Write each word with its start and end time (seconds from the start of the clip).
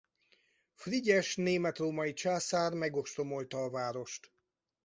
Frigyes 0.73 1.35
német-római 1.37 2.13
császár 2.13 2.73
megostromolta 2.73 3.63
a 3.63 3.69
várost. 3.69 4.31